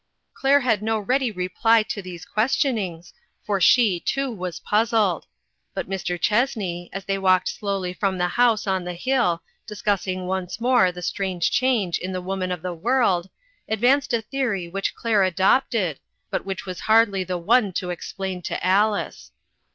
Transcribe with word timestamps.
Claire 0.33 0.61
had 0.61 0.81
no 0.81 0.97
ready 0.97 1.29
reply 1.31 1.83
to 1.83 2.01
these 2.01 2.25
ques 2.25 2.55
THE 2.55 2.57
SUMMER'S 2.57 2.57
STORY. 2.57 2.73
417 3.45 3.45
tionings, 3.45 3.45
for 3.45 3.61
she, 3.61 3.99
too, 3.99 4.31
was 4.31 4.59
puzzled. 4.61 5.27
But 5.75 5.87
Mr. 5.87 6.19
Chessney, 6.19 6.89
as 6.91 7.05
they 7.05 7.19
walked 7.19 7.47
slowly 7.49 7.93
down 7.93 7.99
from 7.99 8.17
the 8.17 8.29
house 8.29 8.65
on 8.65 8.83
the 8.83 8.95
hill, 8.95 9.43
discussing 9.67 10.25
once 10.25 10.59
more 10.59 10.91
the 10.91 11.03
strange 11.03 11.51
change 11.51 11.99
in 11.99 12.13
the 12.13 12.19
woman 12.19 12.51
of 12.51 12.63
the 12.63 12.73
world, 12.73 13.29
advanced 13.69 14.11
a 14.11 14.23
theory 14.23 14.67
which 14.67 14.95
Claire 14.95 15.21
adopted, 15.21 15.99
but 16.31 16.45
which 16.47 16.65
was 16.65 16.79
hardly 16.79 17.23
the 17.23 17.37
one 17.37 17.71
to 17.73 17.91
explain 17.91 18.41
to 18.41 18.65
Alice. 18.65 19.29